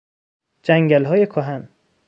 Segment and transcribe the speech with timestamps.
[0.63, 1.69] جنگلهای کهن